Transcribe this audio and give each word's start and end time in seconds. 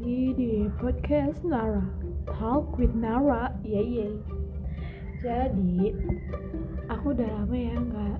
lagi 0.00 0.32
di 0.32 0.64
podcast 0.80 1.44
Nara. 1.44 1.84
Talk 2.24 2.80
with 2.80 2.96
Nara. 2.96 3.52
Yeay 3.60 4.00
yeay 4.00 4.16
Jadi 5.20 5.92
Aku 6.88 7.12
udah 7.12 7.28
lama 7.28 7.52
ya 7.52 7.76
nggak 7.76 8.18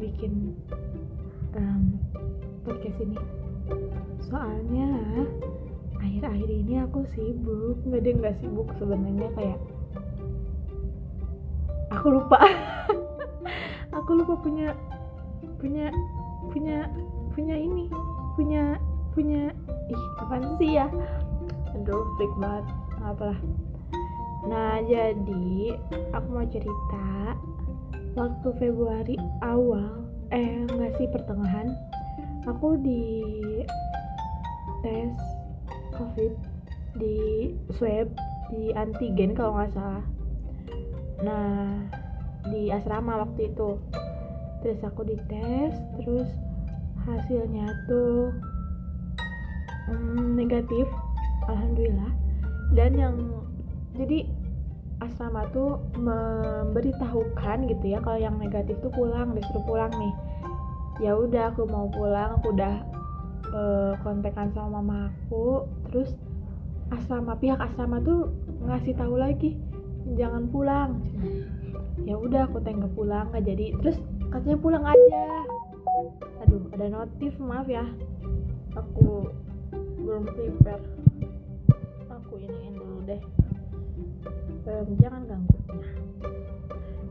Bikin 0.00 0.56
um, 1.60 2.00
Podcast 2.64 3.04
ini. 3.04 3.20
Soalnya 4.32 4.88
Akhir-akhir 6.00 6.48
ini 6.48 6.88
aku 6.88 7.04
sibuk. 7.12 7.76
Nggak 7.84 8.00
deh 8.00 8.14
nggak 8.16 8.36
sibuk 8.40 8.72
sebenarnya 8.80 9.28
kayak 9.36 9.60
Aku 11.92 12.16
lupa. 12.16 12.40
Aku 14.00 14.16
lupa 14.16 14.40
punya 14.40 14.72
Punya 15.60 15.92
Punya 16.48 16.88
Punya 17.36 17.60
ini 17.60 17.92
Punya 18.40 18.80
punya 19.12 19.54
ih 19.90 20.04
apaan 20.22 20.56
sih 20.58 20.78
ya? 20.78 20.86
Aduh 21.76 22.04
freak 22.18 22.34
banget 22.38 22.66
apalah 23.00 23.40
nah 24.40 24.80
jadi 24.88 25.76
aku 26.16 26.28
mau 26.32 26.48
cerita 26.48 27.36
waktu 28.16 28.48
Februari 28.56 29.20
awal 29.44 30.00
eh 30.32 30.64
enggak 30.64 30.96
sih 30.96 31.04
pertengahan 31.12 31.76
aku 32.48 32.80
di 32.80 33.28
tes 34.80 35.12
covid 35.92 36.32
di 36.96 37.52
swab 37.76 38.08
di 38.50 38.74
antigen 38.74 39.32
kalau 39.36 39.54
nggak 39.54 39.70
salah. 39.74 40.04
Nah 41.22 41.86
di 42.50 42.72
asrama 42.74 43.22
waktu 43.22 43.54
itu. 43.54 43.78
Terus 44.60 44.80
aku 44.84 45.06
dites 45.06 45.74
terus 46.00 46.28
hasilnya 47.06 47.70
tuh 47.88 48.34
hmm, 49.90 50.38
negatif 50.38 50.86
alhamdulillah. 51.50 52.10
Dan 52.70 52.94
yang 52.94 53.16
jadi 53.98 54.30
asrama 55.00 55.48
tuh 55.50 55.80
memberitahukan 55.96 57.66
gitu 57.66 57.84
ya 57.88 57.98
kalau 58.04 58.20
yang 58.20 58.36
negatif 58.36 58.76
tuh 58.84 58.92
pulang 58.92 59.34
disuruh 59.34 59.64
pulang 59.66 59.92
nih. 59.96 60.14
Ya 61.00 61.16
udah 61.16 61.50
aku 61.50 61.64
mau 61.64 61.88
pulang 61.88 62.36
aku 62.38 62.52
udah 62.52 62.84
uh, 63.50 63.92
kontekan 64.04 64.52
sama 64.52 64.78
mama 64.80 65.08
aku. 65.10 65.64
Terus 65.90 66.14
asrama 66.92 67.34
pihak 67.40 67.58
asrama 67.58 67.98
tuh 68.04 68.30
ngasih 68.68 68.94
tahu 68.94 69.16
lagi 69.16 69.56
jangan 70.14 70.46
pulang. 70.52 71.00
Ya 72.04 72.16
udah 72.16 72.48
aku 72.48 72.60
tengok 72.60 72.92
pulang 72.92 73.32
nggak 73.32 73.48
jadi. 73.48 73.66
Terus 73.80 73.96
katanya 74.28 74.58
pulang 74.60 74.84
aja. 74.84 75.24
Aduh 76.46 76.62
ada 76.76 76.86
notif 76.92 77.32
maaf 77.40 77.66
ya. 77.66 77.88
Aku 78.76 79.26
belum 80.00 80.24
prepare. 80.32 80.84
Aku 82.08 82.40
iniin 82.40 82.74
dulu 82.74 82.98
deh. 83.04 83.22
Um, 84.70 84.88
jangan 85.02 85.22
ganggu. 85.26 85.56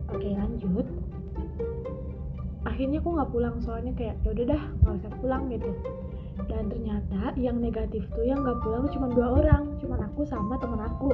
Oke 0.10 0.30
lanjut. 0.34 0.88
Akhirnya 2.66 2.98
aku 3.04 3.10
nggak 3.14 3.32
pulang 3.32 3.56
soalnya 3.62 3.94
kayak 3.96 4.16
ya 4.26 4.30
udah 4.34 4.46
dah 4.56 4.64
nggak 4.84 4.94
usah 5.04 5.12
pulang 5.22 5.44
gitu. 5.54 5.72
Dan 6.48 6.72
ternyata 6.72 7.36
yang 7.36 7.60
negatif 7.60 8.08
tuh 8.16 8.26
yang 8.26 8.42
nggak 8.42 8.60
pulang 8.64 8.88
cuma 8.90 9.08
dua 9.12 9.28
orang 9.44 9.64
cuma 9.84 9.96
aku 10.02 10.26
sama 10.26 10.58
temen 10.58 10.82
aku. 10.82 11.10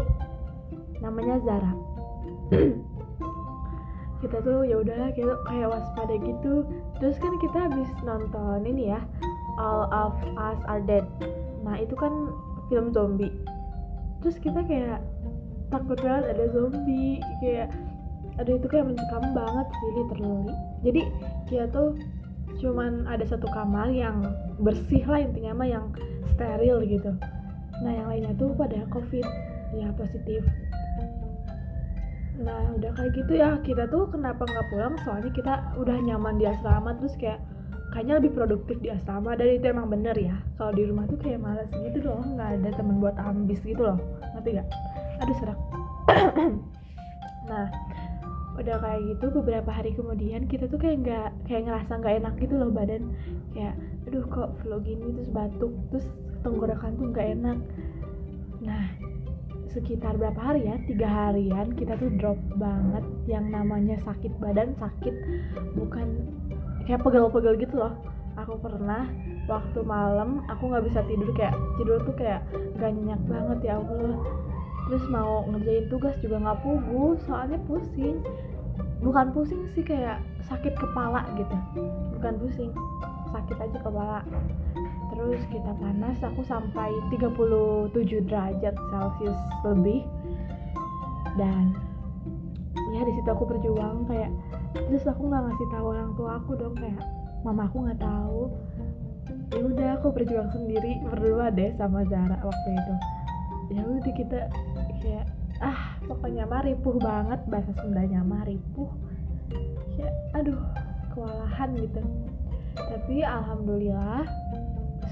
Namanya 1.04 1.42
Zara. 1.44 1.74
Kita 4.24 4.38
tuh 4.42 4.64
ya 4.66 4.80
udah 4.80 5.12
kayak 5.14 5.38
kayak 5.46 5.68
waspada 5.70 6.16
gitu. 6.18 6.66
Terus 6.98 7.20
kan 7.20 7.36
kita 7.38 7.58
habis 7.68 7.90
nonton 8.02 8.64
ini 8.64 8.90
ya 8.96 9.04
All 9.60 9.86
of 9.92 10.16
Us 10.40 10.58
Are 10.66 10.82
Dead 10.82 11.06
nah 11.66 11.76
itu 11.82 11.98
kan 11.98 12.30
film 12.70 12.94
zombie. 12.94 13.34
Terus 14.22 14.38
kita 14.38 14.62
kayak 14.66 15.02
takut 15.74 15.98
banget 15.98 16.38
ada 16.38 16.46
zombie 16.54 17.18
kayak 17.42 17.74
aduh 18.38 18.60
itu 18.60 18.68
kayak 18.68 18.86
mencekam 18.92 19.34
banget 19.34 19.68
sih 19.68 19.92
literally. 19.98 20.56
Jadi 20.86 21.02
kita 21.50 21.66
tuh 21.74 21.98
cuman 22.62 23.10
ada 23.10 23.26
satu 23.28 23.50
kamar 23.52 23.92
yang 23.92 24.24
bersih 24.62 25.04
lah 25.10 25.20
intinya 25.26 25.66
mah 25.66 25.68
yang 25.68 25.86
steril 26.36 26.84
gitu. 26.86 27.12
Nah 27.84 27.92
yang 27.92 28.08
lainnya 28.08 28.34
tuh 28.38 28.54
pada 28.56 28.86
covid 28.94 29.26
ya 29.76 29.90
positif. 29.98 30.46
Nah 32.40 32.76
udah 32.76 32.92
kayak 32.96 33.12
gitu 33.16 33.34
ya 33.40 33.60
kita 33.64 33.88
tuh 33.88 34.08
kenapa 34.12 34.44
nggak 34.44 34.68
pulang? 34.72 34.96
Soalnya 35.08 35.32
kita 35.32 35.54
udah 35.80 35.98
nyaman 36.04 36.36
di 36.40 36.46
asrama 36.48 36.96
terus 37.00 37.16
kayak 37.16 37.40
kayaknya 37.94 38.18
lebih 38.18 38.32
produktif 38.34 38.78
di 38.82 38.90
asrama 38.90 39.38
dan 39.38 39.48
itu 39.56 39.66
emang 39.70 39.88
bener 39.92 40.16
ya. 40.18 40.36
Kalau 40.58 40.72
di 40.74 40.84
rumah 40.88 41.06
tuh 41.06 41.20
kayak 41.20 41.40
males 41.42 41.70
gitu 41.70 42.00
loh 42.06 42.22
nggak 42.24 42.50
ada 42.62 42.70
temen 42.74 42.98
buat 42.98 43.16
ambis 43.20 43.60
gitu 43.62 43.82
loh. 43.86 44.00
Ngerti 44.36 44.50
gak 44.58 44.68
aduh 45.24 45.36
serak. 45.42 45.60
Nah 47.46 47.70
udah 48.58 48.82
kayak 48.82 49.02
gitu 49.06 49.26
beberapa 49.38 49.70
hari 49.70 49.94
kemudian 49.94 50.50
kita 50.50 50.66
tuh 50.66 50.82
kayak 50.82 51.06
nggak 51.06 51.30
kayak 51.46 51.70
ngerasa 51.70 51.92
nggak 52.02 52.16
enak 52.26 52.34
gitu 52.42 52.54
loh 52.58 52.74
badan. 52.74 53.14
Kayak 53.54 53.78
aduh 54.10 54.26
kok 54.26 54.50
flu 54.64 54.78
gini 54.82 55.14
terus 55.14 55.30
batuk 55.30 55.74
terus 55.94 56.08
tenggorokan 56.42 56.98
tuh 56.98 57.08
nggak 57.14 57.28
enak. 57.38 57.58
Nah 58.66 58.86
sekitar 59.70 60.16
berapa 60.18 60.40
hari 60.40 60.72
ya? 60.72 60.76
Tiga 60.88 61.06
harian 61.06 61.76
kita 61.78 62.00
tuh 62.02 62.10
drop 62.18 62.40
banget 62.58 63.06
yang 63.28 63.52
namanya 63.52 64.00
sakit 64.02 64.32
badan 64.40 64.72
sakit 64.80 65.14
bukan 65.76 66.08
kayak 66.86 67.02
pegel-pegel 67.02 67.58
gitu 67.60 67.76
loh. 67.82 67.94
Aku 68.36 68.60
pernah 68.62 69.10
waktu 69.46 69.80
malam 69.86 70.42
aku 70.50 70.74
nggak 70.74 70.86
bisa 70.90 71.00
tidur 71.06 71.30
kayak 71.38 71.56
tidur 71.78 72.02
tuh 72.04 72.16
kayak 72.18 72.42
gak 72.78 72.92
nyenyak 72.94 73.22
banget 73.30 73.60
ya 73.74 73.74
Allah. 73.82 74.18
Terus 74.86 75.04
mau 75.10 75.46
ngerjain 75.50 75.90
tugas 75.90 76.14
juga 76.22 76.38
nggak 76.42 76.62
pugu 76.62 77.18
soalnya 77.26 77.58
pusing. 77.66 78.22
Bukan 79.02 79.34
pusing 79.34 79.66
sih 79.74 79.82
kayak 79.82 80.22
sakit 80.46 80.78
kepala 80.78 81.26
gitu. 81.38 81.56
Bukan 82.20 82.34
pusing 82.38 82.72
sakit 83.34 83.58
aja 83.60 83.78
kepala. 83.82 84.20
Terus 85.16 85.42
kita 85.50 85.72
panas 85.80 86.18
aku 86.22 86.42
sampai 86.46 86.92
37 87.10 88.30
derajat 88.30 88.76
celcius 88.92 89.40
lebih. 89.66 90.06
Dan 91.36 91.76
ya 92.96 93.02
di 93.04 93.14
situ 93.16 93.28
aku 93.28 93.44
berjuang 93.44 94.08
kayak 94.08 94.32
terus 94.76 95.08
aku 95.08 95.32
nggak 95.32 95.44
ngasih 95.48 95.68
tahu 95.72 95.86
orang 95.96 96.12
tua 96.20 96.32
aku 96.44 96.52
dong 96.60 96.76
kayak 96.76 97.00
mama 97.48 97.70
aku 97.70 97.78
nggak 97.88 98.02
tahu. 98.02 98.42
Ya 99.54 99.62
udah 99.62 99.90
aku 100.02 100.08
berjuang 100.12 100.50
sendiri 100.52 101.00
berdua 101.08 101.54
deh 101.54 101.72
sama 101.80 102.04
Zara 102.12 102.36
waktu 102.42 102.70
itu. 102.76 102.94
Ya 103.72 103.82
udah 103.86 104.14
kita 104.14 104.40
kayak 105.00 105.26
ah 105.64 105.96
pokoknya 106.04 106.44
maripuh 106.44 107.00
banget 107.00 107.40
bahasa 107.48 107.72
Sundanya 107.80 108.20
maripuh 108.20 108.92
ya 109.96 110.10
aduh 110.36 110.60
kewalahan 111.16 111.72
gitu. 111.80 112.02
Tapi 112.76 113.24
alhamdulillah 113.24 114.28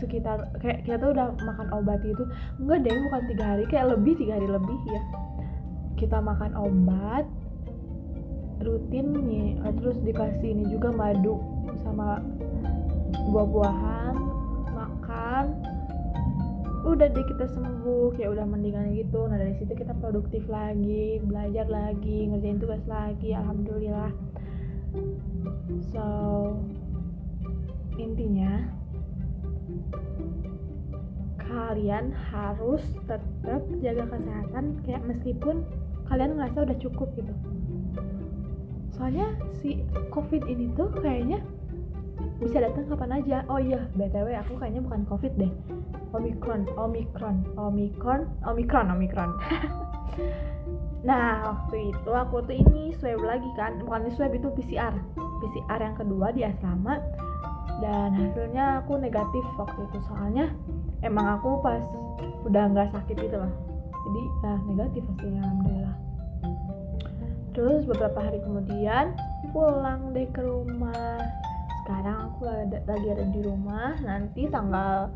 sekitar 0.03 0.51
kayak 0.59 0.83
kita 0.83 0.99
tuh 0.99 1.15
udah 1.15 1.31
makan 1.47 1.67
obat 1.71 2.03
itu 2.03 2.27
enggak 2.59 2.83
deh 2.83 2.91
bukan 3.07 3.21
tiga 3.31 3.45
hari 3.55 3.63
kayak 3.71 3.87
lebih 3.95 4.13
tiga 4.19 4.35
hari 4.35 4.47
lebih 4.51 4.79
ya. 4.91 5.01
Kita 5.95 6.19
makan 6.19 6.51
obat 6.59 7.23
rutin 8.63 9.13
nih 9.13 9.59
eh, 9.59 9.73
terus 9.77 9.99
dikasih 10.01 10.55
ini 10.55 10.65
juga 10.71 10.89
madu 10.89 11.39
sama 11.83 12.23
buah-buahan 13.29 14.15
makan. 14.73 15.45
Udah 16.83 17.07
deh 17.07 17.23
kita 17.23 17.47
sembuh 17.47 18.11
kayak 18.19 18.35
udah 18.35 18.43
mendingan 18.43 18.91
gitu. 18.95 19.23
Nah 19.27 19.39
dari 19.39 19.55
situ 19.55 19.71
kita 19.71 19.95
produktif 20.03 20.43
lagi 20.51 21.23
belajar 21.23 21.67
lagi 21.71 22.27
ngerjain 22.27 22.59
tugas 22.59 22.83
lagi 22.87 23.31
alhamdulillah. 23.31 24.11
So 25.95 26.07
intinya 27.95 28.67
kalian 31.53 32.09
harus 32.33 32.81
tetap 33.05 33.61
jaga 33.79 34.03
kesehatan 34.09 34.81
kayak 34.83 35.03
meskipun 35.05 35.61
kalian 36.09 36.35
ngerasa 36.35 36.65
udah 36.65 36.77
cukup 36.81 37.09
gitu 37.15 37.33
soalnya 38.93 39.33
si 39.61 39.81
covid 40.13 40.45
ini 40.45 40.69
tuh 40.77 40.89
kayaknya 41.01 41.41
bisa 42.37 42.61
datang 42.61 42.85
kapan 42.89 43.23
aja. 43.23 43.37
Oh 43.49 43.59
iya 43.61 43.87
btw 43.97 44.37
aku 44.39 44.57
kayaknya 44.59 44.81
bukan 44.85 45.01
covid 45.09 45.33
deh. 45.37 45.51
Omikron 46.13 46.69
omikron 46.77 47.41
omikron 47.57 48.29
omikron 48.45 48.87
omikron 48.93 49.31
nah 51.09 51.41
waktu 51.51 51.89
itu 51.91 52.11
aku 52.13 52.45
tuh 52.45 52.55
ini 52.55 52.93
swab 53.01 53.21
lagi 53.25 53.49
kan. 53.57 53.81
Bukan 53.81 54.13
swab 54.13 54.31
itu 54.31 54.47
PCR 54.53 54.93
PCR 55.41 55.79
yang 55.81 55.95
kedua 55.97 56.29
di 56.31 56.45
asrama. 56.45 57.01
Dan 57.81 58.15
hasilnya 58.15 58.85
aku 58.85 59.01
negatif 59.01 59.43
waktu 59.57 59.89
itu. 59.89 59.99
Soalnya 60.07 60.53
emang 61.03 61.41
aku 61.41 61.59
pas 61.59 61.83
udah 62.47 62.63
nggak 62.71 62.91
sakit 62.95 63.15
gitu 63.19 63.37
lah 63.39 63.51
jadi 64.03 64.21
nah 64.43 64.57
negatif 64.67 65.03
hasilnya 65.15 65.41
alhamdulillah 65.43 65.95
terus 67.53 67.85
beberapa 67.85 68.17
hari 68.17 68.41
kemudian 68.41 69.13
pulang 69.53 70.11
deh 70.11 70.25
ke 70.33 70.41
rumah. 70.41 71.21
Sekarang 71.83 72.33
aku 72.33 72.49
ada, 72.49 72.81
lagi 72.89 73.07
ada 73.13 73.25
di 73.29 73.41
rumah 73.45 73.93
nanti 74.01 74.49
tanggal 74.49 75.13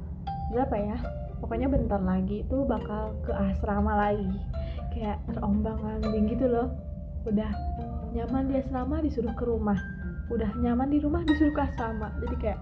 berapa 0.53 0.75
ya? 0.77 0.97
Pokoknya 1.41 1.67
bentar 1.69 2.01
lagi 2.01 2.45
itu 2.45 2.57
bakal 2.65 3.17
ke 3.25 3.33
asrama 3.33 3.97
lagi. 3.97 4.29
Kayak 4.93 5.21
terombang 5.33 5.81
ambing 5.81 6.29
gitu 6.29 6.45
loh. 6.49 6.69
Udah 7.25 7.49
nyaman 8.13 8.49
di 8.49 8.61
asrama 8.61 9.01
disuruh 9.01 9.33
ke 9.33 9.43
rumah. 9.45 9.77
Udah 10.29 10.49
nyaman 10.57 10.93
di 10.93 11.01
rumah 11.01 11.25
disuruh 11.25 11.53
ke 11.53 11.61
asrama. 11.61 12.13
Jadi 12.21 12.35
kayak 12.41 12.59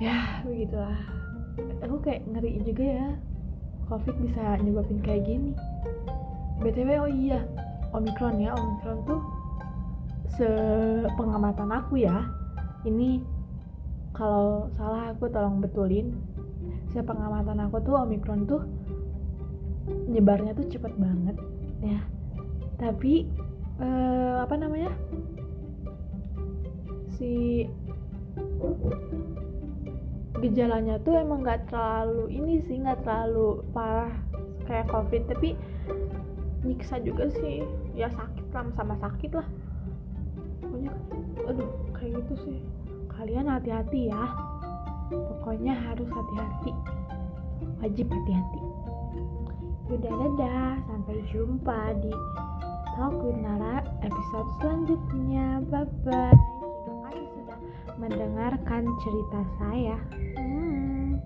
ya 0.00 0.44
begitulah. 0.44 1.00
Aku 1.84 2.00
kayak 2.00 2.24
ngeri 2.28 2.60
juga 2.64 2.84
ya 2.84 3.08
covid 3.92 4.16
bisa 4.24 4.56
nyebabin 4.60 5.00
kayak 5.04 5.24
gini. 5.28 5.52
Btw 6.64 6.90
oh 7.02 7.10
iya 7.10 7.44
omikron 7.92 8.40
ya. 8.40 8.56
Omikron 8.56 8.98
tuh 9.04 9.20
sepengamatan 10.36 11.70
aku 11.70 12.00
ya. 12.00 12.26
Ini 12.88 13.22
kalau 14.12 14.68
salah 14.76 15.12
aku 15.12 15.28
tolong 15.28 15.60
betulin. 15.60 16.16
Sepengamatan 16.92 17.60
aku 17.68 17.80
tuh 17.84 17.94
omikron 18.04 18.44
tuh 18.44 18.64
nyebarnya 20.08 20.52
tuh 20.56 20.66
cepet 20.68 20.92
banget 20.96 21.36
ya. 21.80 22.00
Tapi 22.80 23.28
eh, 23.80 24.34
apa 24.40 24.54
namanya? 24.56 24.92
Si 27.16 27.64
gejalanya 30.42 30.98
tuh 31.06 31.22
emang 31.22 31.46
nggak 31.46 31.70
terlalu 31.70 32.34
ini 32.34 32.58
sih 32.66 32.82
nggak 32.82 33.06
terlalu 33.06 33.62
parah 33.70 34.12
kayak 34.66 34.90
covid. 34.90 35.28
Tapi 35.28 35.54
nyiksa 36.62 37.02
juga 37.02 37.26
sih 37.42 37.66
ya 37.92 38.08
sakit 38.12 38.46
lah 38.52 38.64
sama 38.76 38.94
sakit 39.00 39.30
lah. 39.36 39.46
Pokoknya 40.62 40.92
aduh 41.48 41.70
kayak 41.96 42.12
gitu 42.24 42.34
sih. 42.48 42.58
Kalian 43.12 43.48
hati-hati 43.48 44.08
ya. 44.08 44.24
Pokoknya 45.12 45.76
harus 45.76 46.08
hati-hati. 46.08 46.72
Wajib 47.84 48.08
hati-hati. 48.08 48.60
Udah 49.92 50.12
dadah. 50.12 50.72
Sampai 50.88 51.20
jumpa 51.28 51.80
di 52.00 52.12
Talk 52.96 53.16
with 53.20 53.40
Nara 53.40 53.84
episode 54.04 54.48
selanjutnya. 54.60 55.60
Bye 55.68 55.88
bye 56.04 56.36
terima 56.84 57.00
kasih 57.08 57.26
sudah 57.36 57.58
mendengarkan 58.00 58.82
cerita 59.04 59.40
saya. 59.60 59.96
Hmm. 60.36 61.20